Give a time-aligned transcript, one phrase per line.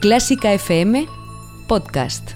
[0.00, 1.06] Clásica FM
[1.68, 2.30] Podcast.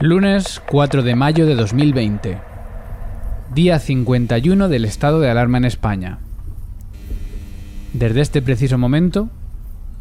[0.00, 2.38] Lunes 4 de mayo de 2020.
[3.54, 6.18] Día 51 del estado de alarma en España.
[7.92, 9.28] Desde este preciso momento,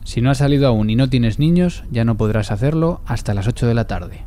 [0.06, 3.50] si no has salido aún y no tienes niños, ya no podrás hacerlo hasta las
[3.50, 4.22] 8 de la tarde.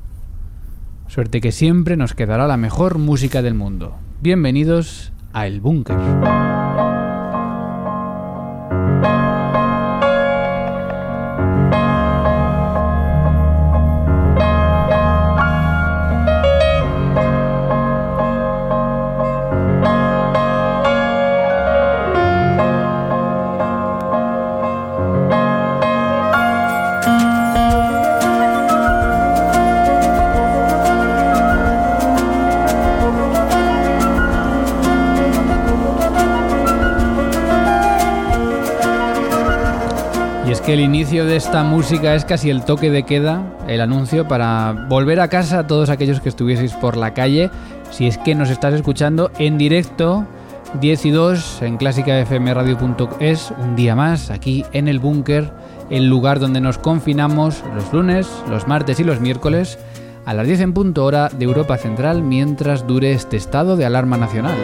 [1.08, 3.96] Suerte que siempre nos quedará la mejor música del mundo.
[4.20, 6.49] Bienvenidos a El Búnker.
[40.50, 43.80] Y es que el inicio de esta música es casi el toque de queda, el
[43.80, 47.52] anuncio para volver a casa a todos aquellos que estuvieseis por la calle,
[47.92, 50.26] si es que nos estás escuchando en directo
[50.80, 55.52] 10 y 2 en clásicafmradio.es, un día más aquí en el búnker,
[55.88, 59.78] el lugar donde nos confinamos los lunes, los martes y los miércoles
[60.26, 64.16] a las 10 en punto hora de Europa Central mientras dure este estado de alarma
[64.16, 64.58] nacional.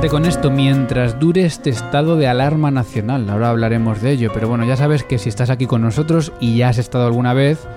[0.00, 3.28] Quédate con esto mientras dure este estado de alarma nacional.
[3.28, 6.56] Ahora hablaremos de ello, pero bueno, ya sabes que si estás aquí con nosotros y
[6.56, 7.68] ya has estado alguna vez,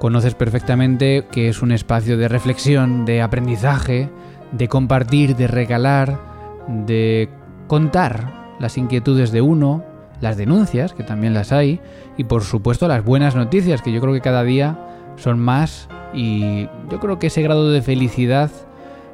[0.00, 4.10] conoces perfectamente que es un espacio de reflexión, de aprendizaje,
[4.50, 6.18] de compartir, de regalar,
[6.66, 7.28] de
[7.68, 9.84] contar las inquietudes de uno,
[10.20, 11.80] las denuncias, que también las hay,
[12.16, 14.80] y por supuesto las buenas noticias, que yo creo que cada día
[15.14, 18.50] son más y yo creo que ese grado de felicidad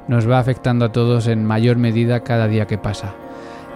[0.07, 3.13] nos va afectando a todos en mayor medida cada día que pasa.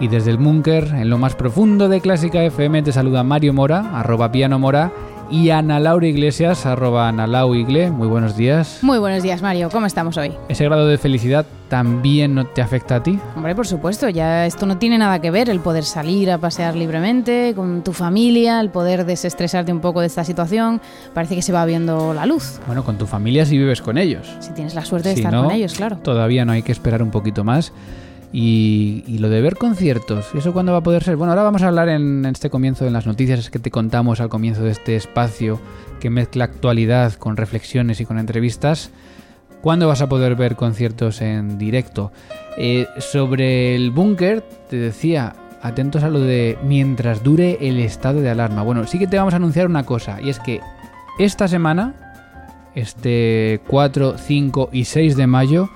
[0.00, 3.98] Y desde el búnker, en lo más profundo de Clásica FM, te saluda Mario Mora,
[3.98, 4.92] arroba piano mora,
[5.30, 7.90] y Ana Laura Iglesias, arroba Ana Lau Igle.
[7.90, 8.78] Muy buenos días.
[8.82, 9.68] Muy buenos días, Mario.
[9.70, 10.32] ¿Cómo estamos hoy?
[10.48, 13.18] ¿Ese grado de felicidad también no te afecta a ti?
[13.36, 16.74] Hombre, por supuesto, ya esto no tiene nada que ver, el poder salir a pasear
[16.74, 20.80] libremente con tu familia, el poder desestresarte un poco de esta situación,
[21.12, 22.60] parece que se va viendo la luz.
[22.66, 24.26] Bueno, con tu familia si vives con ellos.
[24.40, 25.98] Si tienes la suerte de Si estar no, con ellos, claro.
[25.98, 27.72] Todavía no hay que esperar un poquito más.
[28.32, 31.16] Y, y lo de ver conciertos, ¿eso cuándo va a poder ser?
[31.16, 34.28] Bueno, ahora vamos a hablar en, este comienzo, en las noticias que te contamos al
[34.28, 35.58] comienzo de este espacio
[35.98, 38.90] que mezcla actualidad con reflexiones y con entrevistas.
[39.62, 42.12] ¿Cuándo vas a poder ver conciertos en directo?
[42.58, 48.30] Eh, sobre el búnker, te decía, atentos a lo de mientras dure el estado de
[48.30, 48.62] alarma.
[48.62, 50.60] Bueno, sí que te vamos a anunciar una cosa, y es que
[51.18, 51.94] esta semana,
[52.74, 55.68] este 4, 5 y 6 de mayo,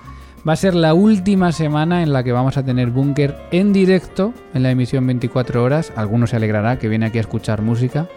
[0.46, 4.34] va a ser la última semana en la que vamos a tener búnker en directo
[4.54, 5.92] en la emisión 24 horas.
[5.96, 8.08] Algunos se alegrará que viene aquí a escuchar música.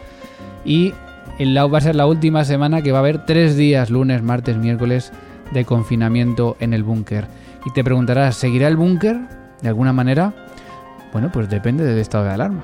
[0.64, 0.94] Y
[1.40, 5.12] va a ser la última semana que va a haber tres días, lunes, martes, miércoles,
[5.52, 7.28] de confinamiento en el búnker.
[7.66, 9.20] Y te preguntarás, ¿seguirá el búnker
[9.62, 10.34] de alguna manera?
[11.12, 12.64] Bueno, pues depende del estado de alarma.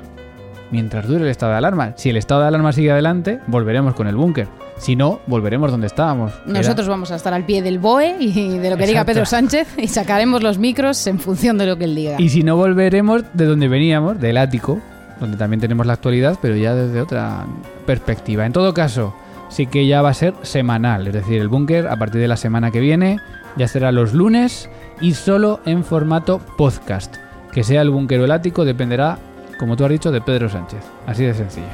[0.71, 1.93] Mientras dure el estado de alarma.
[1.97, 4.47] Si el estado de alarma sigue adelante, volveremos con el búnker.
[4.81, 6.33] Si no, volveremos donde estábamos.
[6.47, 9.05] era- Nosotros vamos a estar al pie del BOE y de lo que diga.
[9.05, 12.15] Pedro Sánchez y sacaremos los micros en función de lo que él diga.
[12.19, 14.79] Y si no volveremos de donde veníamos, del ático,
[15.19, 17.45] donde también tenemos la actualidad, pero ya desde otra
[17.85, 18.43] perspectiva.
[18.47, 19.13] En todo caso,
[19.49, 22.37] sí que ya va a ser semanal, es decir, el búnker a partir de la
[22.37, 23.19] semana que viene
[23.57, 24.67] ya será los lunes
[24.99, 27.17] y solo en formato podcast.
[27.51, 29.19] Que sea el búnker o el ático dependerá,
[29.59, 30.79] como tú has dicho, de Pedro Sánchez.
[31.05, 31.67] Así de sencillo.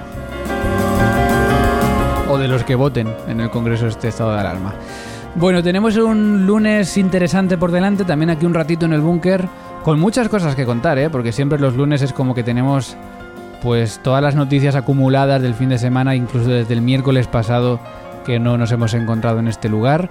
[2.29, 4.73] O de los que voten en el Congreso este estado de alarma.
[5.35, 9.47] Bueno, tenemos un lunes interesante por delante, también aquí un ratito en el búnker,
[9.83, 11.09] con muchas cosas que contar, ¿eh?
[11.09, 12.97] porque siempre los lunes es como que tenemos
[13.61, 17.79] pues todas las noticias acumuladas del fin de semana, incluso desde el miércoles pasado
[18.25, 20.09] que no nos hemos encontrado en este lugar.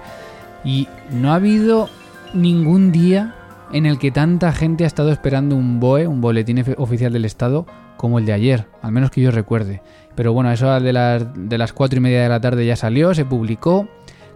[0.63, 1.89] Y no ha habido
[2.33, 3.35] ningún día
[3.71, 7.65] en el que tanta gente ha estado esperando un BOE, un boletín oficial del Estado,
[7.97, 9.81] como el de ayer, al menos que yo recuerde.
[10.15, 13.13] Pero bueno, eso de las, de las cuatro y media de la tarde ya salió,
[13.13, 13.87] se publicó,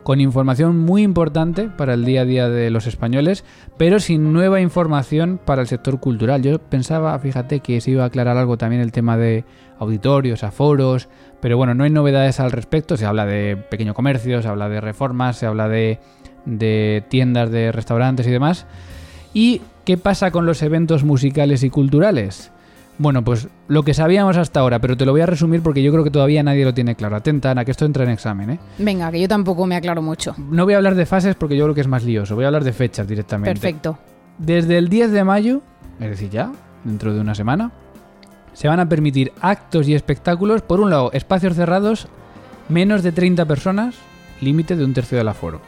[0.03, 3.43] con información muy importante para el día a día de los españoles,
[3.77, 6.41] pero sin nueva información para el sector cultural.
[6.41, 9.45] Yo pensaba, fíjate, que se iba a aclarar algo también el tema de
[9.79, 11.07] auditorios, aforos,
[11.39, 12.97] pero bueno, no hay novedades al respecto.
[12.97, 15.99] Se habla de pequeño comercio, se habla de reformas, se habla de
[17.09, 18.65] tiendas, de restaurantes y demás.
[19.33, 22.51] ¿Y qué pasa con los eventos musicales y culturales?
[22.97, 25.91] Bueno, pues lo que sabíamos hasta ahora, pero te lo voy a resumir porque yo
[25.91, 27.15] creo que todavía nadie lo tiene claro.
[27.15, 28.59] Atenta, Ana, que esto entra en examen, ¿eh?
[28.77, 30.35] Venga, que yo tampoco me aclaro mucho.
[30.37, 32.35] No voy a hablar de fases porque yo creo que es más lioso.
[32.35, 33.51] Voy a hablar de fechas directamente.
[33.51, 33.97] Perfecto.
[34.37, 35.61] Desde el 10 de mayo,
[35.99, 36.51] es decir, ya,
[36.83, 37.71] dentro de una semana,
[38.53, 42.07] se van a permitir actos y espectáculos, por un lado, espacios cerrados,
[42.69, 43.95] menos de 30 personas,
[44.41, 45.61] límite de un tercio del aforo.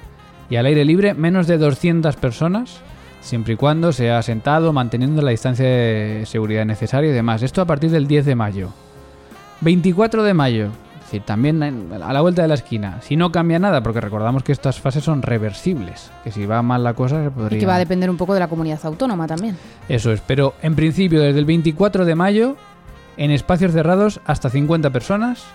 [0.49, 2.81] Y al aire libre, menos de 200 personas,
[3.23, 7.41] siempre y cuando sea sentado, manteniendo la distancia de seguridad necesaria y demás.
[7.41, 8.69] Esto a partir del 10 de mayo.
[9.61, 12.99] 24 de mayo, es decir, también a la vuelta de la esquina.
[13.01, 16.83] Si no cambia nada, porque recordamos que estas fases son reversibles, que si va mal
[16.83, 17.57] la cosa se podría...
[17.57, 19.57] Y que va a depender un poco de la comunidad autónoma también.
[19.87, 22.57] Eso es, pero en principio desde el 24 de mayo,
[23.15, 25.45] en espacios cerrados hasta 50 personas,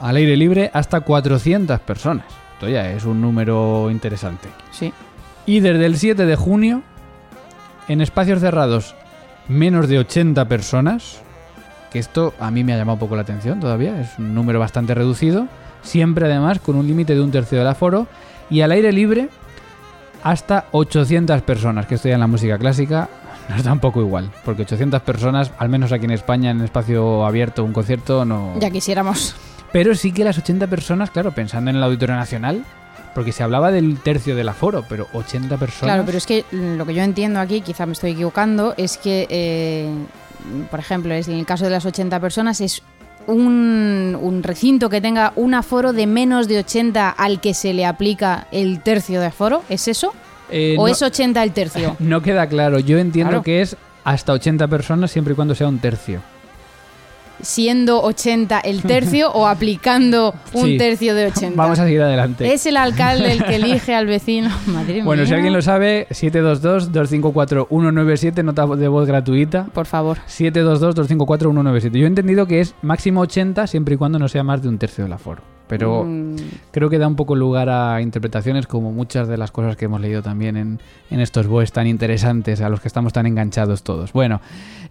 [0.00, 2.26] al aire libre hasta 400 personas.
[2.54, 4.48] Esto ya es un número interesante.
[4.70, 4.92] Sí.
[5.46, 6.82] Y desde el 7 de junio,
[7.90, 8.94] en espacios cerrados,
[9.48, 11.22] menos de 80 personas,
[11.90, 14.60] que esto a mí me ha llamado un poco la atención todavía, es un número
[14.60, 15.48] bastante reducido,
[15.82, 18.06] siempre además con un límite de un tercio del aforo,
[18.48, 19.28] y al aire libre
[20.22, 23.08] hasta 800 personas, que en la música clásica
[23.48, 27.26] nos da un poco igual, porque 800 personas, al menos aquí en España, en espacio
[27.26, 28.54] abierto, un concierto, no...
[28.60, 29.34] Ya quisiéramos.
[29.72, 32.64] Pero sí que las 80 personas, claro, pensando en el Auditorio Nacional,
[33.14, 35.92] porque se hablaba del tercio del aforo, pero 80 personas.
[35.94, 39.26] Claro, pero es que lo que yo entiendo aquí, quizá me estoy equivocando, es que,
[39.28, 39.88] eh,
[40.70, 42.82] por ejemplo, es en el caso de las 80 personas, es
[43.26, 47.84] un, un recinto que tenga un aforo de menos de 80 al que se le
[47.86, 49.62] aplica el tercio de aforo.
[49.68, 50.12] ¿Es eso?
[50.50, 51.96] Eh, ¿O no- es 80 el tercio?
[52.00, 52.78] No queda claro.
[52.80, 53.42] Yo entiendo Claro.
[53.42, 56.20] que es hasta 80 personas siempre y cuando sea un tercio.
[57.42, 60.78] Siendo 80 el tercio o aplicando un Sí.
[60.78, 61.56] tercio de 80.
[61.56, 62.52] Vamos a seguir adelante.
[62.52, 64.50] Es el alcalde el que elige al vecino.
[64.66, 69.64] Madre Bueno, si alguien lo sabe, 722-254-197, nota de voz gratuita.
[69.72, 70.18] Por favor.
[70.28, 71.98] 722-254-197.
[71.98, 74.78] Yo he entendido que es máximo 80 siempre y cuando no sea más de un
[74.78, 75.42] tercio del aforo.
[75.70, 76.36] Pero Mm,
[76.70, 80.00] creo que da un poco lugar a interpretaciones como muchas de las cosas que hemos
[80.00, 80.80] leído también en,
[81.10, 84.12] en estos boes tan interesantes a los que estamos tan enganchados todos.
[84.12, 84.40] Bueno,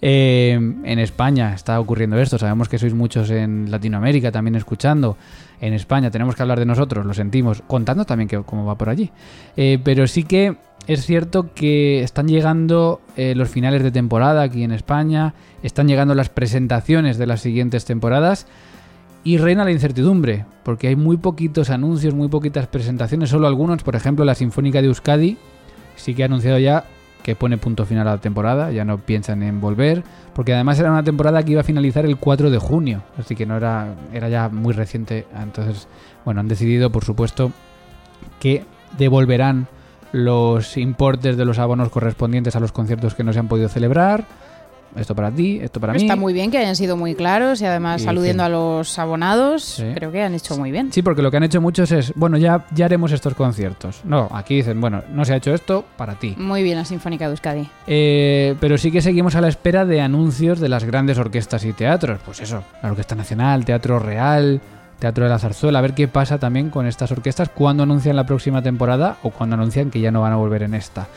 [0.01, 5.17] eh, en España está ocurriendo esto, sabemos que sois muchos en Latinoamérica también escuchando.
[5.61, 8.89] En España tenemos que hablar de nosotros, lo sentimos, contando también que, cómo va por
[8.89, 9.11] allí.
[9.57, 10.55] Eh, pero sí que
[10.87, 16.15] es cierto que están llegando eh, los finales de temporada aquí en España, están llegando
[16.15, 18.47] las presentaciones de las siguientes temporadas.
[19.23, 23.95] Y reina la incertidumbre, porque hay muy poquitos anuncios, muy poquitas presentaciones, solo algunos, por
[23.95, 25.37] ejemplo, la Sinfónica de Euskadi
[25.95, 26.85] sí que ha anunciado ya
[27.23, 30.89] que pone punto final a la temporada, ya no piensan en volver, porque además era
[30.89, 34.29] una temporada que iba a finalizar el 4 de junio, así que no era, era
[34.29, 35.87] ya muy reciente, entonces,
[36.23, 37.51] bueno, han decidido, por supuesto,
[38.39, 38.63] que
[38.97, 39.67] devolverán
[40.11, 44.25] los importes de los abonos correspondientes a los conciertos que no se han podido celebrar.
[44.95, 46.01] Esto para ti, esto para mí.
[46.01, 49.63] Está muy bien que hayan sido muy claros y además Y aludiendo a los abonados.
[49.63, 49.85] Sí.
[49.95, 50.91] Creo que han hecho muy bien.
[50.91, 54.01] Sí, porque lo que han hecho muchos es, bueno, ya, ya haremos estos conciertos.
[54.03, 56.35] No, aquí dicen, bueno, no se ha hecho esto para ti.
[56.37, 57.69] Muy bien la Sinfónica de Euskadi.
[57.87, 61.73] Eh, pero sí que seguimos a la espera de anuncios de las grandes orquestas y
[61.73, 62.19] teatros.
[62.25, 64.59] Pues eso, la Orquesta Nacional, Teatro Real,
[64.99, 65.79] Teatro de la Zarzuela.
[65.79, 69.55] A ver qué pasa también con estas orquestas cuando anuncian la próxima temporada o cuando
[69.55, 71.07] anuncian que ya no van a volver en esta.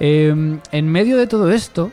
[0.00, 1.90] Eh, en medio de todo esto,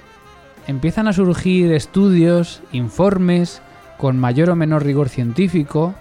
[0.68, 3.62] empiezan a surgir estudios, informes,
[3.98, 5.94] con mayor o menor rigor científico,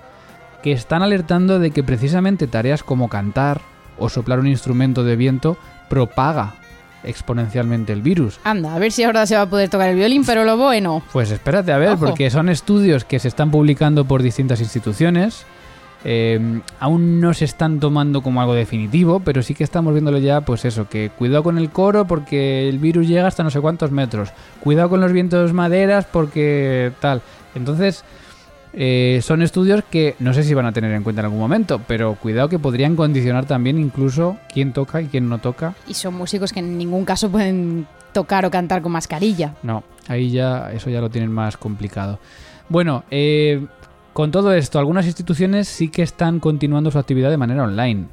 [0.62, 3.60] que están alertando de que precisamente tareas como cantar
[3.98, 5.56] o soplar un instrumento de viento
[5.88, 6.55] propaga
[7.02, 8.40] exponencialmente el virus.
[8.44, 11.02] Anda, a ver si ahora se va a poder tocar el violín, pero lo bueno.
[11.12, 12.06] Pues espérate a ver, Ojo.
[12.06, 15.44] porque son estudios que se están publicando por distintas instituciones.
[16.04, 20.40] Eh, aún no se están tomando como algo definitivo, pero sí que estamos viéndolo ya,
[20.40, 23.90] pues eso, que cuidado con el coro porque el virus llega hasta no sé cuántos
[23.90, 24.30] metros.
[24.60, 27.22] Cuidado con los vientos maderas porque tal.
[27.54, 28.04] Entonces,
[28.72, 31.80] eh, son estudios que no sé si van a tener en cuenta en algún momento,
[31.86, 35.74] pero cuidado que podrían condicionar también incluso quién toca y quién no toca.
[35.88, 39.54] Y son músicos que en ningún caso pueden tocar o cantar con mascarilla.
[39.62, 42.19] No, ahí ya eso ya lo tienen más complicado.
[42.69, 43.66] Bueno, eh,
[44.12, 48.06] con todo esto, algunas instituciones sí que están continuando su actividad de manera online.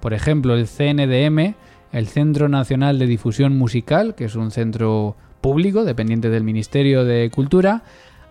[0.00, 1.54] Por ejemplo, el CNDM,
[1.92, 7.30] el Centro Nacional de Difusión Musical, que es un centro público dependiente del Ministerio de
[7.30, 7.82] Cultura,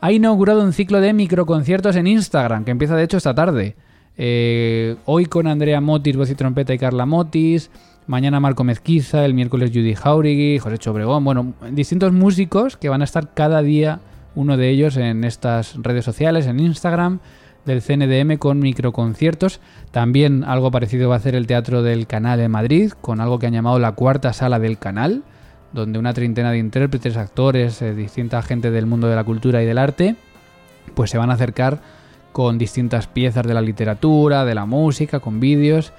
[0.02, 3.76] ha inaugurado un ciclo de microconciertos en Instagram, que empieza de hecho esta tarde.
[4.18, 7.70] Eh, hoy con Andrea Motis, voz y trompeta y Carla Motis.
[8.08, 11.24] Mañana Marco Mezquiza, el miércoles Judy Jauregui, José Chobregón.
[11.24, 14.00] Bueno, distintos músicos que van a estar cada día,
[14.36, 17.20] uno de ellos, en estas redes sociales, en Instagram
[17.66, 19.60] del CNDM con microconciertos.
[19.92, 23.48] También algo parecido va a hacer el Teatro del Canal de Madrid, con algo que
[23.48, 25.24] han llamado la cuarta sala del canal.
[25.72, 29.68] donde una treintena de intérpretes, actores, eh, distinta gente del mundo de la cultura y
[29.68, 30.16] del arte,
[30.96, 31.80] pues se van a acercar
[32.32, 35.94] con distintas piezas de la literatura, de la música, con vídeos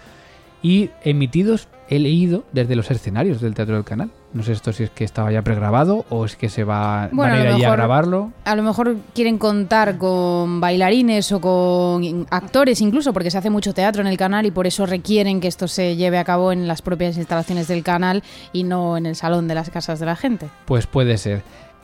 [0.62, 4.10] y emitidos, he leído, desde los escenarios del Teatro del Canal.
[4.32, 7.32] No sé esto si es que estaba ya pregrabado o es que se va Bueno,
[7.32, 8.32] van a ir a allí a grabarlo.
[8.44, 13.74] A lo mejor quieren contar con bailarines o con actores incluso, porque se hace mucho
[13.74, 16.68] teatro en el canal y por eso requieren que esto se lleve a cabo en
[16.68, 20.14] las propias instalaciones del canal y no en el salón de las casas de la
[20.14, 20.48] gente.
[20.66, 21.42] Pues puede ser.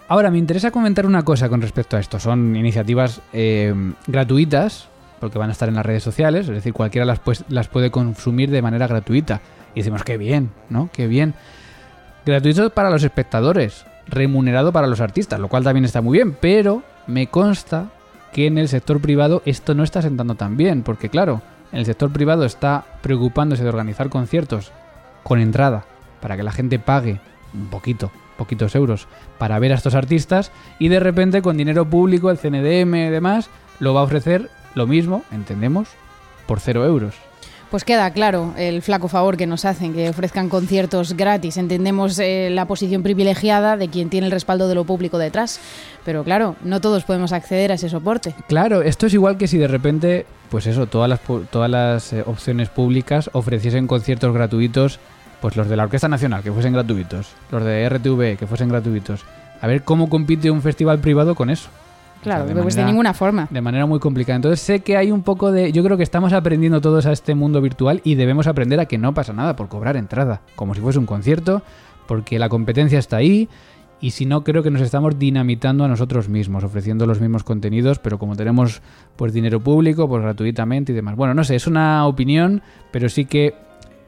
[0.09, 2.21] Ahora, me interesa comentar una cosa con respecto a esto.
[2.21, 3.75] Son iniciativas eh,
[4.07, 4.89] gratuitas,
[5.21, 7.91] porque van a estar en las redes sociales, es decir, cualquiera las, pues- las puede
[7.91, 9.41] consumir de manera gratuita.
[9.75, 10.89] Y decimos, qué bien, ¿no?
[10.93, 11.35] Qué bien.
[12.25, 16.83] Gratuito para los espectadores, remunerado para los artistas, lo cual también está muy bien, pero
[17.07, 17.91] me consta
[18.33, 21.43] que en el sector privado esto no está sentando tan bien, porque claro,
[21.73, 24.73] en el sector privado está preocupándose de organizar conciertos
[25.23, 25.85] con entrada,
[26.21, 27.21] para que la gente pague
[27.55, 29.07] un poquito, poquitos euros,
[29.39, 33.49] para ver a estos artistas, y de repente con dinero público, el CNDM y demás,
[33.79, 35.89] lo va a ofrecer lo mismo, entendemos,
[36.47, 37.15] por cero euros.
[37.71, 41.57] Pues queda claro el flaco favor que nos hacen, que ofrezcan conciertos gratis.
[41.57, 45.61] Entendemos eh, la posición privilegiada de quien tiene el respaldo de lo público detrás,
[46.05, 48.35] pero claro, no todos podemos acceder a ese soporte.
[48.47, 52.23] Claro, esto es igual que si de repente, pues eso, todas las, todas las eh,
[52.25, 55.01] opciones públicas ofreciesen conciertos gratuitos,
[55.41, 59.25] pues los de la Orquesta Nacional, que fuesen gratuitos, los de RTV, que fuesen gratuitos.
[59.61, 61.71] A ver cómo compite un festival privado con eso.
[62.23, 63.47] Claro, O sea, pues de ninguna forma.
[63.51, 64.37] De manera muy complicada.
[64.37, 65.71] Entonces sé que hay un poco de...
[65.73, 68.99] Yo creo que estamos aprendiendo todos a este mundo virtual y debemos aprender a que
[68.99, 71.63] no pasa nada por cobrar entrada, como si fuese un concierto,
[72.07, 73.49] porque la competencia está ahí
[74.01, 77.99] y si no creo que nos estamos dinamitando a nosotros mismos, ofreciendo los mismos contenidos,
[77.99, 78.83] pero como tenemos
[79.17, 81.17] pues dinero público, pues gratuitamente y demás.
[81.17, 83.55] Bueno, no sé, es una opinión, pero sí que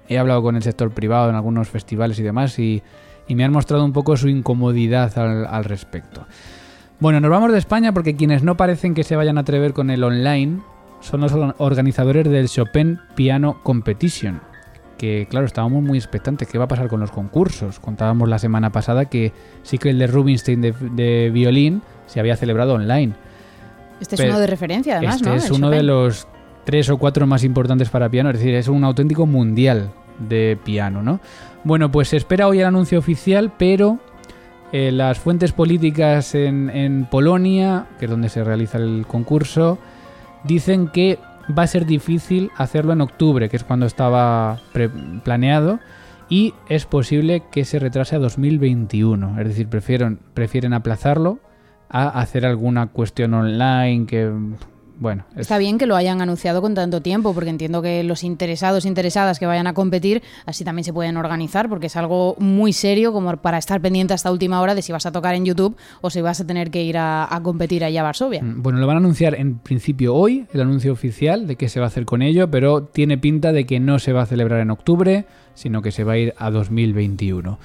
[0.09, 2.83] he hablado con el sector privado en algunos festivales y demás y,
[3.29, 6.27] y me han mostrado un poco su incomodidad al, al respecto.
[7.01, 9.91] Bueno, nos vamos de España porque quienes no parecen que se vayan a atrever con
[9.91, 10.61] el online
[11.01, 14.41] son los or- organizadores del Chopin Piano Competition.
[14.97, 16.49] Que claro, estábamos muy expectantes.
[16.49, 17.79] ¿Qué va a pasar con los concursos?
[17.79, 22.37] Contábamos la semana pasada que sí que el de Rubinstein de, de violín se había
[22.37, 23.13] celebrado online.
[24.01, 25.35] Este es uno de referencia, además, este ¿no?
[25.37, 26.27] es El uno de los
[26.65, 31.03] tres o cuatro más importantes para piano, es decir, es un auténtico mundial de piano,
[31.03, 31.21] ¿no?
[31.63, 33.99] Bueno, pues se espera hoy el anuncio oficial, pero
[34.73, 39.79] eh, las fuentes políticas en, en Polonia, que es donde se realiza el concurso,
[40.45, 41.19] dicen que
[41.57, 44.61] va a ser difícil hacerlo en octubre, que es cuando estaba
[45.25, 45.81] planeado,
[46.29, 49.41] y es posible que se retrase a 2021.
[49.41, 51.39] Es decir, prefieren, prefieren aplazarlo
[51.89, 54.31] a hacer alguna cuestión online que,
[54.99, 58.25] bueno, es- Está bien que lo hayan anunciado con tanto tiempo, porque entiendo que los
[58.25, 62.73] interesados, interesadas que vayan a competir, así también se pueden organizar, porque es algo muy
[62.73, 65.77] serio como para estar pendiente hasta última hora de si vas a tocar en YouTube
[66.01, 68.43] o si vas a tener que ir a, a competir allá a Varsovia.
[68.43, 71.81] Mm, Bueno, lo van a anunciar en principio hoy, el anuncio oficial de qué se
[71.81, 74.61] va a hacer con ello, pero tiene pinta de que no se va a celebrar
[74.61, 77.59] en octubre, sino que se va a ir a 2021.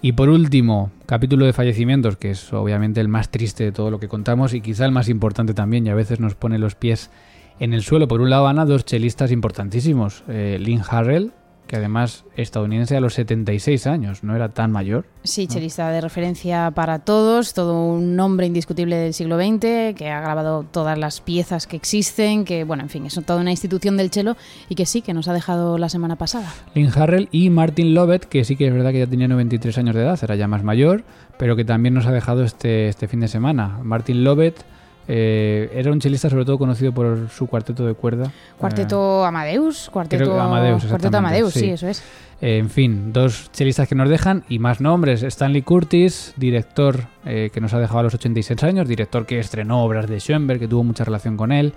[0.00, 3.98] Y por último, capítulo de fallecimientos, que es obviamente el más triste de todo lo
[3.98, 7.10] que contamos y quizá el más importante también, y a veces nos pone los pies
[7.58, 8.06] en el suelo.
[8.06, 10.22] Por un lado, Ana, dos chelistas importantísimos.
[10.28, 11.32] Eh, Lynn Harrell,
[11.68, 15.04] que además estadounidense a los 76 años, no era tan mayor.
[15.22, 20.20] Sí, chelista de referencia para todos, todo un nombre indiscutible del siglo XX, que ha
[20.20, 24.10] grabado todas las piezas que existen, que, bueno, en fin, es toda una institución del
[24.10, 24.36] chelo
[24.68, 26.52] y que sí, que nos ha dejado la semana pasada.
[26.74, 29.94] Lynn Harrell y Martin Lovett, que sí que es verdad que ya tenía 93 años
[29.94, 31.04] de edad, era ya más mayor,
[31.38, 33.78] pero que también nos ha dejado este, este fin de semana.
[33.82, 34.64] Martin Lovett
[35.10, 38.30] eh, era un chelista sobre todo conocido por su cuarteto de cuerda.
[38.58, 41.60] Cuarteto Amadeus, cuarteto Amadeus, cuarteto Amadeus, sí.
[41.60, 41.70] sí.
[41.70, 42.02] eso es.
[42.40, 45.22] Eh, en fin, dos chelistas que nos dejan y más nombres.
[45.22, 49.82] Stanley Curtis, director eh, que nos ha dejado a los 86 años, director que estrenó
[49.82, 51.72] obras de Schoenberg, que tuvo mucha relación con él.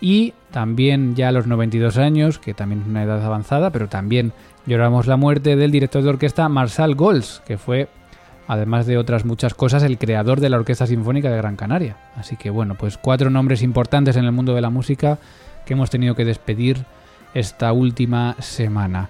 [0.00, 4.32] Y también ya a los 92 años, que también es una edad avanzada, pero también
[4.64, 7.88] lloramos la muerte del director de orquesta Marshall Golds, que fue,
[8.50, 11.96] además de otras muchas cosas, el creador de la Orquesta Sinfónica de Gran Canaria.
[12.16, 15.18] Así que bueno, pues cuatro nombres importantes en el mundo de la música
[15.64, 16.84] que hemos tenido que despedir
[17.32, 19.08] esta última semana.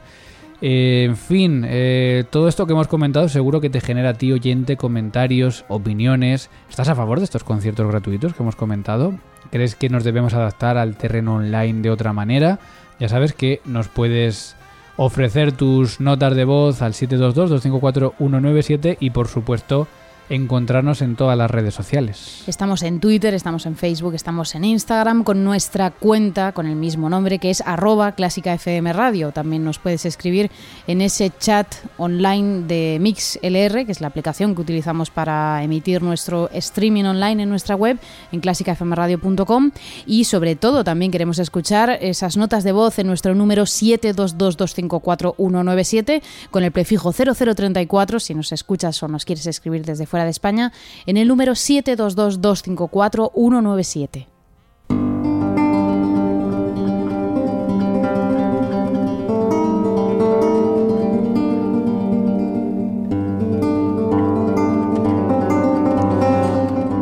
[0.61, 4.31] Eh, en fin, eh, todo esto que hemos comentado seguro que te genera a ti
[4.31, 6.51] oyente comentarios, opiniones.
[6.69, 9.15] ¿Estás a favor de estos conciertos gratuitos que hemos comentado?
[9.51, 12.59] ¿Crees que nos debemos adaptar al terreno online de otra manera?
[12.99, 14.55] Ya sabes que nos puedes
[14.97, 19.87] ofrecer tus notas de voz al 722-254-197 y por supuesto
[20.31, 22.45] encontrarnos en todas las redes sociales.
[22.47, 27.11] Estamos en Twitter, estamos en Facebook, estamos en Instagram con nuestra cuenta con el mismo
[27.11, 29.33] nombre que es arroba clásica FM Radio.
[29.33, 30.53] También nos puedes escribir
[30.87, 31.67] en ese chat
[31.99, 37.51] online de MixLR, que es la aplicación que utilizamos para emitir nuestro streaming online en
[37.51, 37.99] nuestra web
[38.31, 39.73] en clásicafmradio.com
[40.07, 46.23] y sobre todo también queremos escuchar esas notas de voz en nuestro número 722254197
[46.53, 50.73] con el prefijo 0034 si nos escuchas o nos quieres escribir desde fuera de España
[51.07, 54.27] en el número 722254197.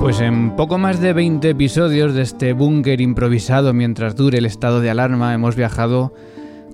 [0.01, 4.81] Pues en poco más de 20 episodios de este búnker improvisado mientras dure el estado
[4.81, 6.15] de alarma hemos viajado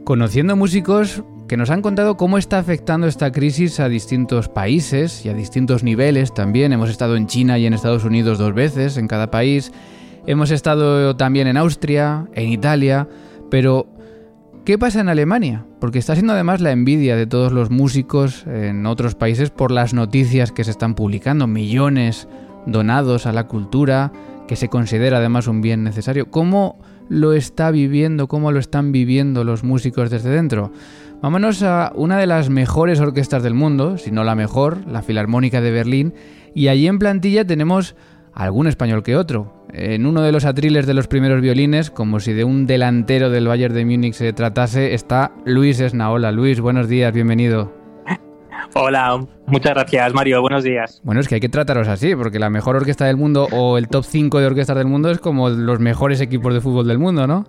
[0.04, 5.28] conociendo músicos que nos han contado cómo está afectando esta crisis a distintos países y
[5.28, 6.72] a distintos niveles también.
[6.72, 9.70] Hemos estado en China y en Estados Unidos dos veces, en cada país.
[10.26, 13.08] Hemos estado también en Austria, en Italia,
[13.50, 13.86] pero
[14.64, 15.66] ¿qué pasa en Alemania?
[15.80, 19.92] Porque está siendo además la envidia de todos los músicos en otros países por las
[19.92, 22.26] noticias que se están publicando, millones
[22.64, 24.12] donados a la cultura,
[24.48, 26.30] que se considera además un bien necesario.
[26.30, 26.78] ¿Cómo
[27.10, 30.72] lo está viviendo, cómo lo están viviendo los músicos desde dentro?
[31.24, 35.62] Vámonos a una de las mejores orquestas del mundo, si no la mejor, la Filarmónica
[35.62, 36.12] de Berlín,
[36.54, 37.96] y allí en plantilla tenemos
[38.34, 39.64] algún español que otro.
[39.72, 43.48] En uno de los atriles de los primeros violines, como si de un delantero del
[43.48, 46.30] Bayern de Múnich se tratase, está Luis Esnaola.
[46.30, 47.72] Luis, buenos días, bienvenido.
[48.74, 51.00] Hola, muchas gracias Mario, buenos días.
[51.04, 53.88] Bueno, es que hay que trataros así, porque la mejor orquesta del mundo o el
[53.88, 57.26] top 5 de orquestas del mundo es como los mejores equipos de fútbol del mundo,
[57.26, 57.46] ¿no?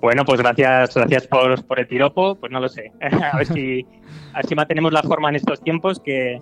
[0.00, 2.36] Bueno, pues gracias, gracias por, por el piropo.
[2.36, 2.92] Pues no lo sé.
[3.00, 3.86] a ver si,
[4.32, 6.40] así mantenemos la forma en estos tiempos que,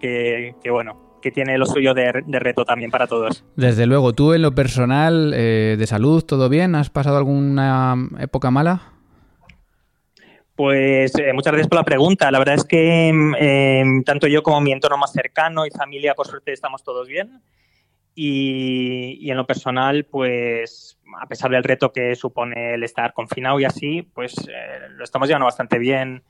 [0.00, 3.44] que, bueno, que tiene lo suyo de, reto también para todos.
[3.56, 6.74] Desde luego, tú en lo personal, eh, de salud, ¿todo bien?
[6.74, 8.92] ¿Has pasado alguna época mala?
[10.56, 12.30] Pues eh, muchas gracias por la pregunta.
[12.30, 16.26] La verdad es que em, tanto yo como mi entorno más cercano y familia, por
[16.26, 17.40] suerte, estamos todos bien.
[18.14, 23.58] Y, y, en lo personal, pues a pesar del reto que supone el estar confinado
[23.60, 26.22] y así, pues eh, lo estamos llevando bastante bien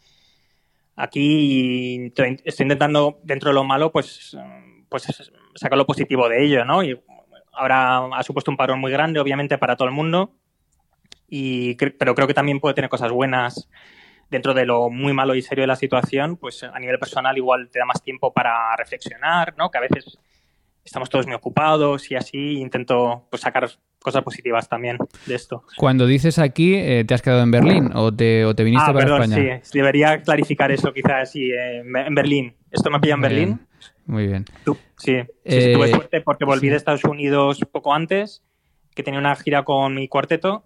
[0.96, 2.06] aquí y
[2.44, 4.36] estoy intentando, dentro de lo malo, pues,
[4.88, 6.82] pues sacar lo positivo de ello, ¿no?
[6.82, 7.00] Y
[7.52, 10.34] ahora ha supuesto un parón muy grande, obviamente, para todo el mundo,
[11.28, 13.68] y, pero creo que también puede tener cosas buenas
[14.28, 17.68] dentro de lo muy malo y serio de la situación, pues a nivel personal igual
[17.70, 19.70] te da más tiempo para reflexionar, ¿no?
[19.70, 20.18] Que a veces
[20.84, 23.68] estamos todos muy ocupados y así intento pues, sacar
[24.02, 25.64] cosas positivas también de esto.
[25.76, 28.92] Cuando dices aquí, eh, ¿te has quedado en Berlín o te, o te viniste ah,
[28.92, 29.60] para perdón, España?
[29.62, 32.54] Sí, debería clarificar eso quizás, sí, eh, en Berlín.
[32.70, 33.60] ¿Esto me pilla en Berlín?
[34.06, 34.44] Muy bien.
[34.64, 35.12] sí, sí,
[35.44, 38.42] eh, tuve suerte porque volví de Estados Unidos poco antes,
[38.94, 40.64] que tenía una gira con mi cuarteto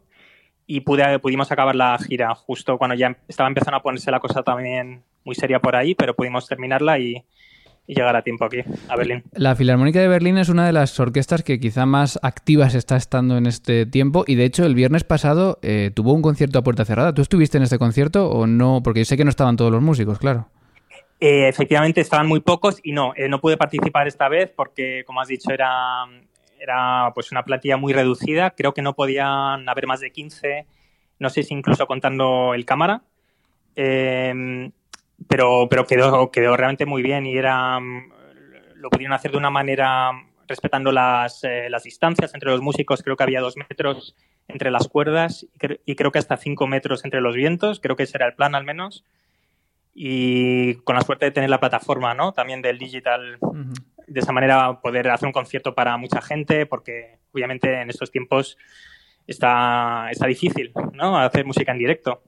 [0.66, 4.42] y pude, pudimos acabar la gira justo cuando ya estaba empezando a ponerse la cosa
[4.42, 7.24] también muy seria por ahí, pero pudimos terminarla y,
[7.86, 9.22] y llegar a tiempo aquí, a Berlín.
[9.32, 13.36] La Filarmónica de Berlín es una de las orquestas que quizá más activas está estando
[13.36, 16.84] en este tiempo y de hecho el viernes pasado eh, tuvo un concierto a puerta
[16.84, 17.14] cerrada.
[17.14, 18.82] ¿Tú estuviste en este concierto o no?
[18.82, 20.48] Porque yo sé que no estaban todos los músicos, claro.
[21.18, 25.20] Eh, efectivamente estaban muy pocos y no, eh, no pude participar esta vez porque, como
[25.20, 26.04] has dicho, era,
[26.58, 28.50] era pues una plantilla muy reducida.
[28.50, 30.66] Creo que no podían haber más de 15,
[31.20, 33.02] no sé si incluso contando el cámara.
[33.76, 34.70] Eh,
[35.28, 38.12] pero, pero quedó, quedó realmente muy bien y era mm,
[38.76, 40.10] lo pudieron hacer de una manera
[40.46, 43.02] respetando las, eh, las distancias entre los músicos.
[43.02, 44.14] Creo que había dos metros
[44.48, 45.46] entre las cuerdas
[45.84, 47.80] y, creo que hasta cinco metros entre los vientos.
[47.80, 49.04] Creo que ese era el plan al menos.
[49.94, 52.32] Y con la suerte de tener la plataforma, ¿no?
[52.32, 53.38] También del digital.
[54.06, 58.56] De esa manera poder hacer un concierto para mucha gente, porque obviamente en estos tiempos
[59.26, 61.18] está, está difícil, ¿no?
[61.18, 62.22] Hacer música en directo.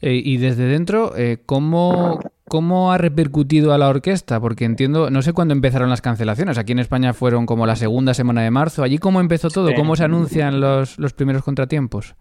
[0.00, 4.40] Eh, y desde dentro, eh, ¿cómo, ¿cómo ha repercutido a la orquesta?
[4.40, 6.58] Porque entiendo, no sé cuándo empezaron las cancelaciones.
[6.58, 8.82] Aquí en España fueron como la segunda semana de marzo.
[8.82, 9.74] ¿Allí cómo empezó todo?
[9.74, 12.14] ¿Cómo se anuncian los, los primeros contratiempos?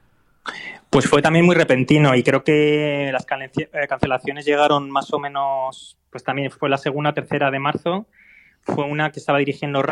[0.89, 5.97] Pues fue también muy repentino y creo que las eh, cancelaciones llegaron más o menos,
[6.09, 8.07] pues también fue la segunda o tercera de marzo.
[8.61, 9.83] Fue una que estaba dirigiendo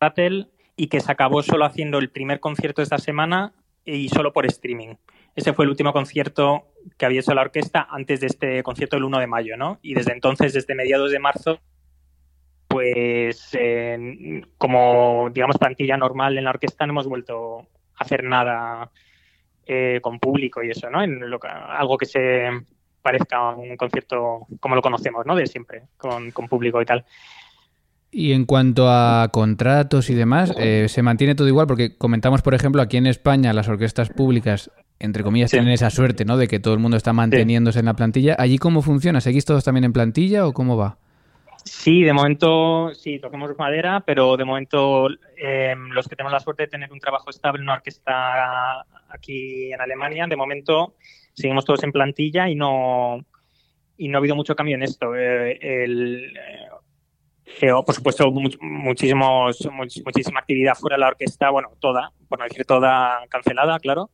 [0.00, 3.52] Rattel y que se acabó solo haciendo el primer concierto de esta semana
[3.84, 4.96] y solo por streaming.
[5.36, 9.04] Ese fue el último concierto que había hecho la orquesta antes de este concierto del
[9.04, 9.78] 1 de mayo, ¿no?
[9.82, 11.60] Y desde entonces, desde mediados de marzo,
[12.68, 13.56] pues
[14.58, 18.90] como, digamos, plantilla normal en la orquesta no hemos vuelto a hacer nada
[19.66, 21.02] eh, con público y eso, ¿no?
[21.02, 22.48] En algo que se
[23.02, 25.36] parezca a un concierto como lo conocemos, ¿no?
[25.36, 27.04] De siempre, con, con público y tal.
[28.10, 31.66] Y en cuanto a contratos y demás, eh, ¿se mantiene todo igual?
[31.66, 36.24] Porque comentamos, por ejemplo, aquí en España las orquestas públicas, entre comillas, tienen esa suerte,
[36.24, 36.36] ¿no?
[36.36, 38.36] De que todo el mundo está manteniéndose en la plantilla.
[38.38, 39.20] ¿Allí cómo funciona?
[39.20, 40.98] ¿Seguís todos también en plantilla o cómo va?
[41.64, 46.62] Sí, de momento sí, toquemos madera, pero de momento em, los que tenemos la suerte
[46.62, 50.94] de tener un trabajo estable en una orquesta aquí en Alemania, de momento
[51.34, 53.18] seguimos todos en plantilla y no,
[53.98, 55.16] y no ha habido mucho cambio en esto.
[55.16, 56.36] Eh, el,
[57.60, 62.64] eh, por supuesto, muchísimos, muchísima actividad fuera de la orquesta, bueno, toda, por no decir
[62.64, 64.10] toda cancelada, claro.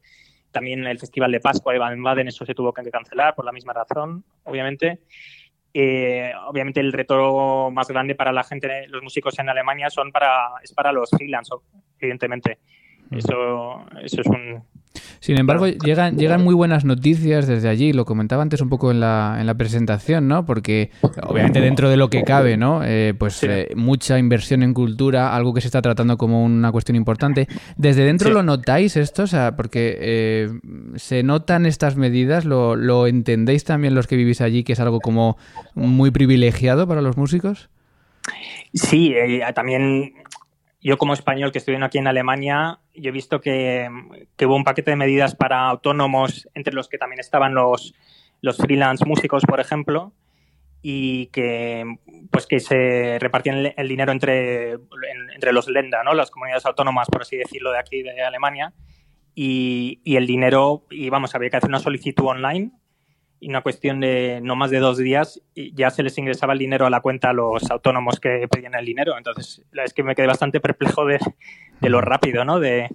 [0.53, 3.73] También el Festival de Pascua de Baden-Baden, eso se tuvo que cancelar por la misma
[3.73, 5.01] razón, obviamente.
[5.75, 10.51] Eh, obviamente el reto más grande para la gente, los músicos en Alemania, son para,
[10.63, 11.55] es para los freelance,
[11.99, 12.59] evidentemente.
[13.13, 14.63] Eso, eso es un,
[15.21, 19.01] sin embargo, llegan, llegan muy buenas noticias desde allí, lo comentaba antes un poco en
[19.01, 20.45] la, en la presentación, ¿no?
[20.45, 20.91] Porque
[21.23, 22.83] obviamente dentro de lo que cabe, ¿no?
[22.85, 26.97] Eh, pues eh, mucha inversión en cultura, algo que se está tratando como una cuestión
[26.97, 27.47] importante.
[27.77, 29.23] ¿Desde dentro lo notáis esto?
[29.23, 30.49] O sea, porque eh,
[30.97, 35.01] se notan estas medidas, ¿lo, ¿lo entendéis también los que vivís allí, que es algo
[35.01, 35.37] como
[35.75, 37.71] muy privilegiado para los músicos?
[38.75, 39.15] Sí,
[39.55, 40.15] también
[40.83, 43.89] yo como español que estoy aquí en Alemania, yo he visto que,
[44.45, 47.95] hubo un paquete de medidas para autónomos, entre los que también estaban los,
[48.41, 50.13] los freelance músicos, por ejemplo,
[50.83, 51.85] y que
[52.33, 54.73] pues que se repartían el, dinero entre,
[55.33, 56.15] entre los Lenda, ¿no?
[56.15, 58.73] las comunidades autónomas, por así decirlo, de aquí de Alemania,
[59.37, 62.73] y, y el dinero, y vamos, había que hacer una solicitud online
[63.49, 66.91] una cuestión de no más de dos días ya se les ingresaba el dinero a
[66.91, 69.17] la cuenta a los autónomos que pedían el dinero.
[69.17, 71.19] Entonces, es que me quedé bastante perplejo de,
[71.81, 72.61] lo rápido, ¿no?
[72.61, 72.89] De,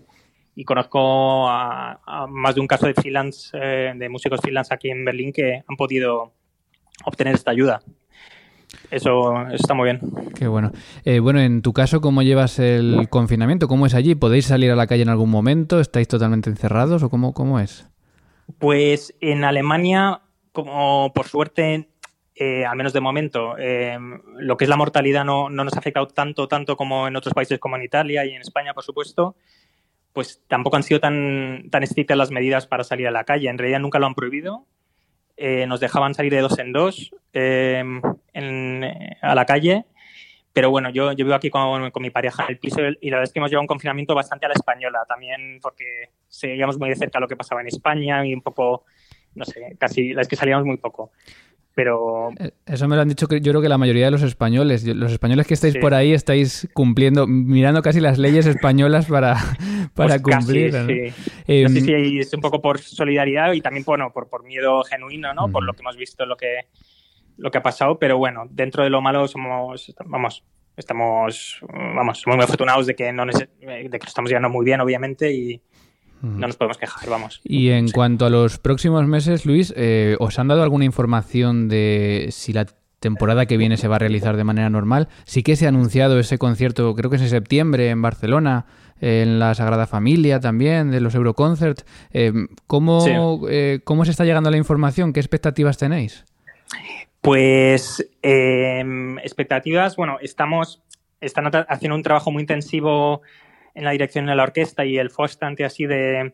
[0.55, 5.03] y conozco a, más de un caso de freelance, eh, de músicos freelance aquí en
[5.03, 6.33] Berlín que han podido
[7.05, 7.81] obtener esta ayuda.
[8.89, 9.99] Eso, está muy bien.
[10.35, 10.71] Qué bueno.
[11.03, 13.67] Eh, bueno, en tu caso, ¿cómo llevas el confinamiento?
[13.67, 14.15] ¿Cómo es allí?
[14.15, 15.79] ¿Podéis salir a la calle en algún momento?
[15.79, 17.89] ¿Estáis totalmente encerrados o cómo, cómo es?
[18.59, 20.21] Pues en Alemania
[20.57, 21.87] como por suerte,
[22.33, 23.95] eh, al menos de momento, eh,
[24.39, 27.35] lo que es la mortalidad no, no, nos ha afectado tanto, tanto como en otros
[27.35, 29.35] países como en Italia y en España, por supuesto,
[30.13, 33.49] pues tampoco han sido tan, tan estrictas las medidas para salir a la calle.
[33.49, 34.65] En realidad nunca lo han prohibido.
[35.35, 37.11] Eh, nos dejaban salir de dos en dos
[39.21, 39.85] a la calle.
[40.53, 43.17] Pero bueno, yo, yo vivo aquí con, con, mi pareja en el piso y la
[43.17, 46.89] verdad es que hemos llevado un confinamiento bastante a la española también porque seguíamos muy
[46.89, 48.85] de cerca lo que pasaba en España y un poco
[49.37, 51.11] no sé, casi las que salíamos muy poco.
[51.77, 52.31] Pero...
[52.39, 54.83] Eh, eso me lo han dicho yo creo que la mayoría de los españoles.
[54.83, 59.35] Los españoles que estáis por ahí estáis cumpliendo, mirando casi las leyes españolas para,
[59.93, 60.73] para pues cumplir.
[60.73, 60.87] ¿no?
[60.87, 61.13] Sí.
[61.45, 65.51] Eh, sí, es un poco por solidaridad y también bueno, por, por miedo genuino, ¿no?
[65.51, 66.61] Por lo que hemos visto, lo que,
[67.37, 67.99] lo que ha pasado.
[67.99, 70.43] Pero bueno, dentro de lo malo somos, vamos,
[70.75, 75.61] estamos, vamos, muy afortunados de que, no, de que estamos llevando muy bien, obviamente, y,
[76.21, 77.41] no nos podemos quejar, vamos.
[77.43, 82.27] Y en cuanto a los próximos meses, Luis, eh, ¿os han dado alguna información de
[82.31, 82.65] si la
[82.99, 85.07] temporada que viene se va a realizar de manera normal?
[85.25, 88.65] Sí que se ha anunciado ese concierto, creo que es en septiembre, en Barcelona,
[88.99, 91.85] en la Sagrada Familia también, de los Euroconcerts.
[92.11, 92.33] Eh,
[92.65, 95.13] ¿cómo, eh, ¿Cómo se está llegando la información?
[95.13, 96.25] ¿Qué expectativas tenéis?
[97.21, 100.81] Pues expectativas, bueno, estamos,
[101.19, 103.21] están haciendo un trabajo muy intensivo
[103.77, 106.33] en la dirección de la orquesta y el Fostante así de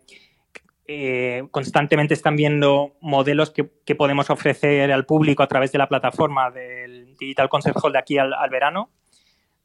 [0.87, 6.51] eh, constantemente están viendo modelos que, podemos ofrecer al público a través de la plataforma
[6.51, 8.91] del Digital Concert Hall de aquí al, verano,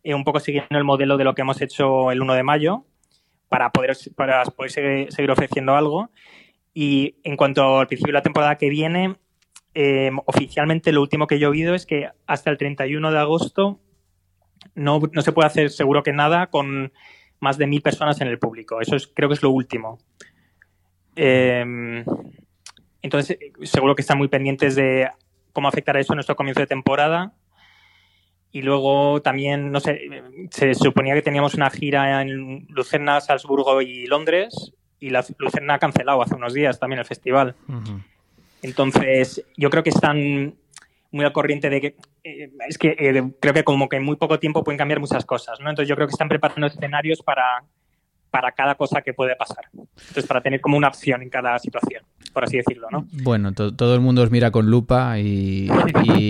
[0.02, 2.84] eh, un poco siguiendo el modelo de lo que hemos hecho el 1 de mayo
[3.48, 6.10] para poder, para poder seguir, ofreciendo algo.
[6.74, 9.16] Y en cuanto al principio de la temporada que viene,
[9.74, 13.78] eh, oficialmente lo último que he oído es que hasta el 31 de agosto
[14.74, 16.92] no, no se puede hacer seguro que nada con
[17.40, 18.80] más de mil personas en el público.
[18.80, 19.98] Eso es, creo que es lo último.
[21.14, 22.04] Em,
[23.02, 25.08] entonces, seguro que están muy pendientes de
[25.52, 27.32] cómo afectará eso a nuestro comienzo de temporada.
[28.50, 30.00] Y luego también, no sé,
[30.50, 34.72] se suponía que teníamos una gira en Lucerna, Salzburgo y Londres.
[35.00, 37.54] Y la Lucerna ha cancelado hace unos días también el festival.
[38.62, 40.54] Entonces, yo creo que están
[41.10, 44.16] muy al corriente de que eh, es que eh, creo que como que en muy
[44.16, 45.70] poco tiempo pueden cambiar muchas cosas, ¿no?
[45.70, 47.64] Entonces yo creo que están preparando escenarios para,
[48.30, 49.64] para cada cosa que puede pasar.
[49.74, 53.06] Entonces para tener como una opción en cada situación, por así decirlo, ¿no?
[53.22, 55.68] Bueno, todo el mundo os mira con lupa y,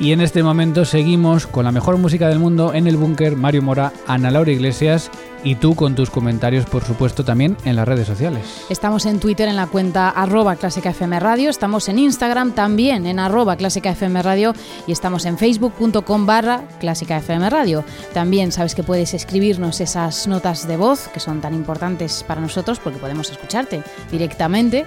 [0.00, 3.62] Y en este momento seguimos con la mejor música del mundo en el búnker, Mario
[3.62, 5.12] Mora, Ana Laura Iglesias
[5.44, 8.64] y tú con tus comentarios, por supuesto, también en las redes sociales.
[8.68, 13.18] Estamos en Twitter en la cuenta arroba clásica FM Radio, estamos en Instagram también en
[13.18, 14.52] arroba clásica FM Radio
[14.86, 17.84] y estamos en facebook.com barra clásica FM Radio.
[18.12, 22.78] También sabes que puedes escribirnos esas notas de voz que son tan importantes para nosotros
[22.78, 24.84] porque podemos escucharte directamente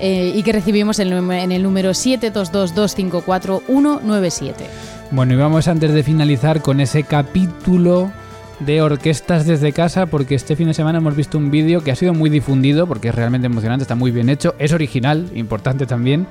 [0.00, 4.54] eh, y que recibimos en, en el número 722254197.
[5.10, 8.12] Bueno, y vamos antes de finalizar con ese capítulo
[8.60, 11.96] de orquestas desde casa porque este fin de semana hemos visto un vídeo que ha
[11.96, 16.26] sido muy difundido porque es realmente emocionante, está muy bien hecho, es original, importante también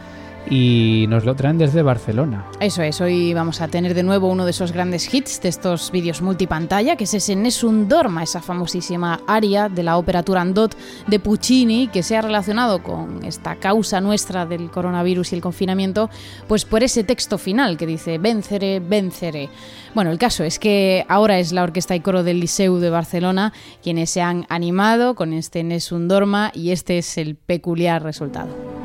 [0.49, 2.45] y nos lo traen desde Barcelona.
[2.59, 5.91] Eso es, hoy vamos a tener de nuevo uno de esos grandes hits de estos
[5.91, 10.75] vídeos multipantalla, que es ese Nessun Dorma, esa famosísima aria de la ópera Turandot
[11.07, 16.09] de Puccini, que se ha relacionado con esta causa nuestra del coronavirus y el confinamiento,
[16.47, 19.49] pues por ese texto final que dice venceré, venceré.
[19.93, 23.53] Bueno, el caso es que ahora es la Orquesta y Coro del Liceu de Barcelona
[23.81, 28.76] quienes se han animado con este Nessun Dorma y este es el peculiar resultado.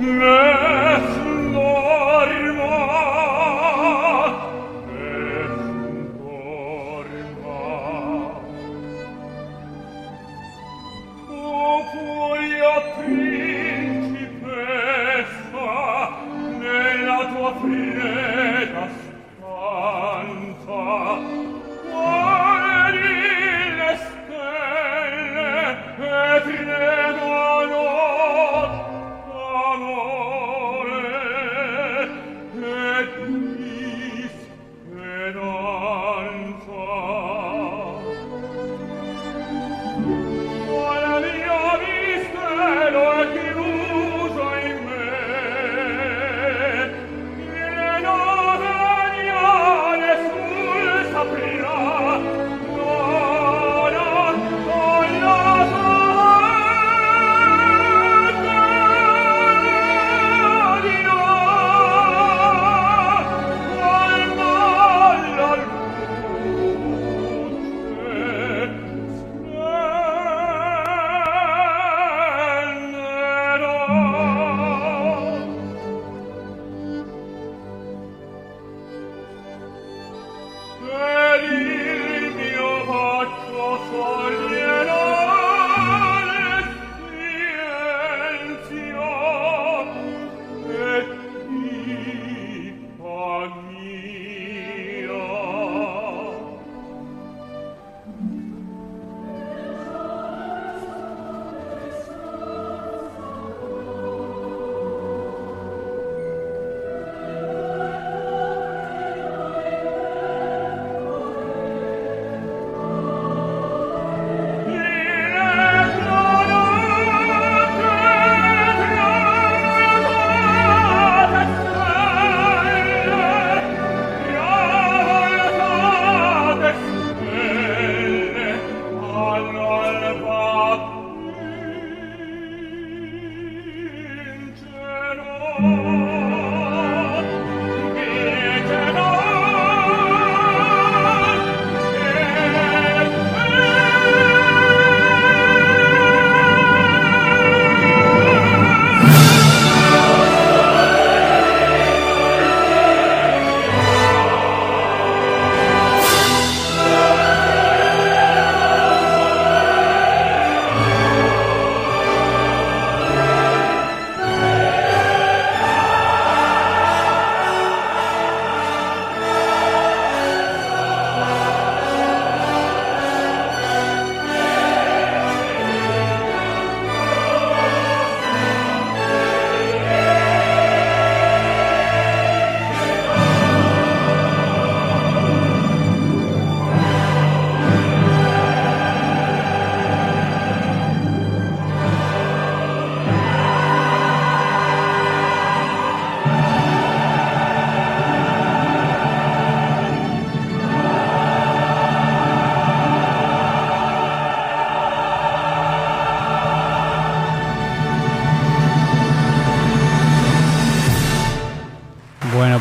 [0.00, 1.29] Nessun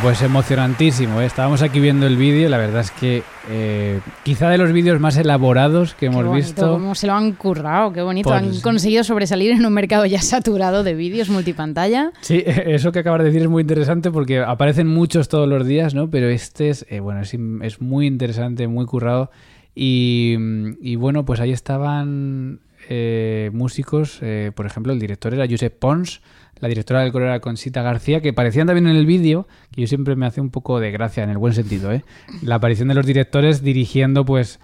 [0.10, 1.22] pues emocionantísimo.
[1.22, 1.28] ¿eh?
[1.28, 2.50] Estábamos aquí viendo el vídeo.
[2.50, 6.48] La verdad es que eh, quizá de los vídeos más elaborados que hemos Qué bonito,
[6.48, 6.72] visto.
[6.72, 8.30] Cómo se lo han currado, qué bonito.
[8.30, 12.12] Pues- han conseguido sobresalir en un mercado ya saturado de vídeos multipantalla.
[12.22, 15.94] Sí, eso que acabas de decir es muy interesante porque aparecen muchos todos los días,
[15.94, 16.10] ¿no?
[16.10, 19.30] Pero este es, eh, bueno, es, muy interesante, muy currado.
[19.76, 20.38] Y,
[20.82, 26.22] y bueno, pues ahí estaban eh, músicos, eh, por ejemplo, el director era Josep Pons,
[26.60, 29.88] la directora del coro era Conchita García, que parecían también en el vídeo, que yo
[29.88, 32.04] siempre me hace un poco de gracia, en el buen sentido, ¿eh?
[32.42, 34.60] La aparición de los directores dirigiendo, pues,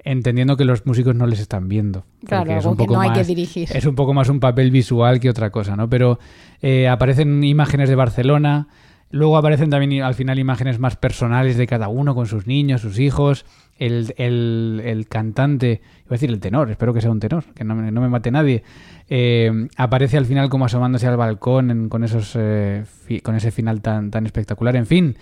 [0.00, 2.04] entendiendo que los músicos no les están viendo.
[2.26, 3.68] Claro, es un que poco no hay que más- dirigir.
[3.72, 5.88] Es un poco más un papel visual que otra cosa, ¿no?
[5.88, 6.18] Pero
[6.60, 8.68] eh, aparecen imágenes de Barcelona,
[9.10, 12.98] luego aparecen también al final imágenes más personales de cada uno con sus niños, sus
[12.98, 13.46] hijos,
[13.78, 17.64] el, el- el cantante, iba a decir el tenor, espero que sea un tenor, que
[17.64, 18.62] no me, no me mate nadie,
[19.08, 23.50] eh, aparece al final como asomándose al balcón en- con, esos, eh, fi- con ese
[23.50, 25.16] final tan, tan espectacular, en fin.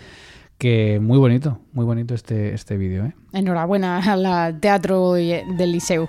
[0.59, 3.13] Que muy bonito, muy bonito este, este vídeo, ¿eh?
[3.33, 6.07] Enhorabuena al teatro del Liceu.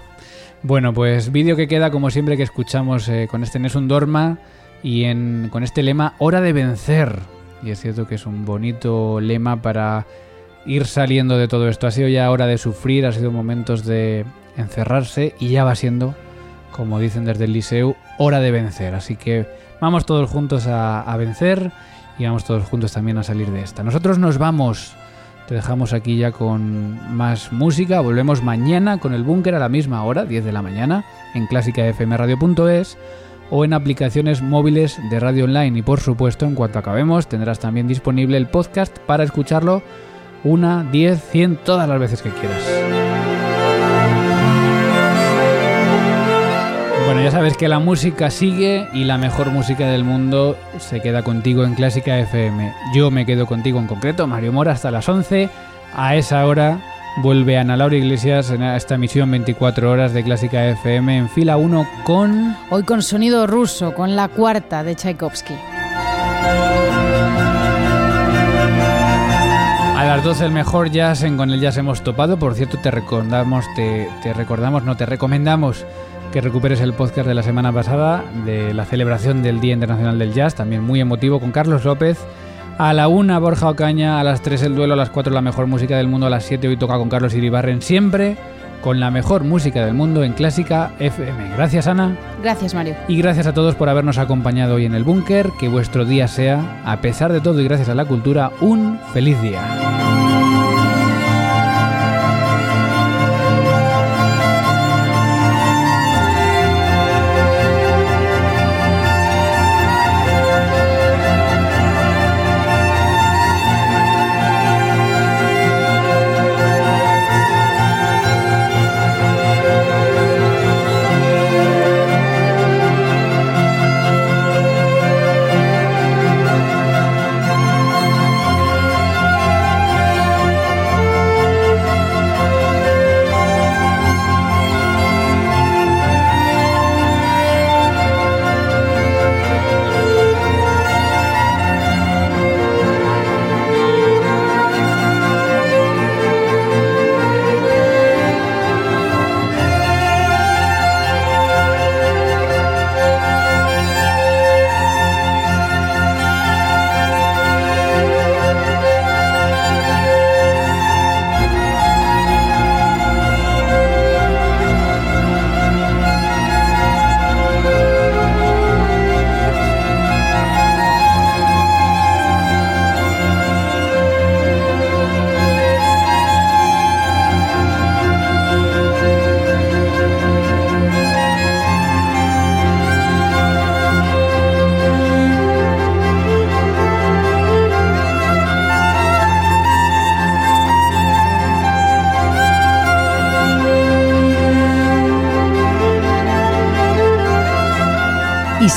[0.61, 4.37] Bueno, pues vídeo que queda como siempre que escuchamos eh, con este Nessun Dorma
[4.83, 7.17] y en, con este lema Hora de vencer.
[7.63, 10.05] Y es cierto que es un bonito lema para
[10.65, 11.87] ir saliendo de todo esto.
[11.87, 14.25] Ha sido ya hora de sufrir, ha sido momentos de
[14.57, 16.15] encerrarse y ya va siendo,
[16.71, 18.95] como dicen desde el Liceu, hora de vencer.
[18.95, 19.47] Así que
[19.81, 21.71] vamos todos juntos a, a vencer
[22.17, 23.83] y vamos todos juntos también a salir de esta.
[23.83, 24.95] Nosotros nos vamos.
[25.47, 27.99] Te dejamos aquí ya con más música.
[27.99, 32.97] Volvemos mañana con el búnker a la misma hora, 10 de la mañana, en clásicafmradio.es
[33.49, 35.79] o en aplicaciones móviles de radio online.
[35.79, 39.83] Y por supuesto, en cuanto acabemos, tendrás también disponible el podcast para escucharlo
[40.43, 42.61] una, 10, 100, todas las veces que quieras.
[47.05, 51.21] Bueno, ya sabes que la música sigue y la mejor música del mundo se queda
[51.21, 52.73] contigo en Clásica FM.
[52.95, 55.49] Yo me quedo contigo en concreto, Mario Mora, hasta las 11.
[55.95, 56.79] A esa hora
[57.21, 61.87] vuelve Ana Laura Iglesias en esta emisión 24 horas de Clásica FM en fila 1
[62.03, 62.55] con...
[62.69, 65.53] Hoy con sonido ruso, con la cuarta de Tchaikovsky.
[70.23, 72.39] 12 el mejor jazz en Con el Jazz hemos topado.
[72.39, 75.85] Por cierto, te recordamos, te, te recordamos, no te recomendamos
[76.31, 80.33] que recuperes el podcast de la semana pasada de la celebración del Día Internacional del
[80.33, 82.17] Jazz, también muy emotivo, con Carlos López.
[82.77, 85.67] A la 1 Borja Ocaña, a las 3 el duelo, a las 4 la mejor
[85.67, 88.37] música del mundo, a las 7 hoy toca con Carlos Iribarren, siempre
[88.81, 91.51] con la mejor música del mundo en Clásica FM.
[91.55, 92.95] Gracias Ana Gracias, Mario.
[93.07, 96.81] y gracias a todos por habernos acompañado hoy en el búnker, que vuestro día sea,
[96.85, 99.61] a pesar de todo y gracias a la cultura, un feliz día.